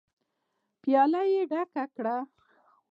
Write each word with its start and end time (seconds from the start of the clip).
پياله 0.81 1.21
يې 1.33 1.41
ډکه 1.49 1.85
کړه. 1.95 2.17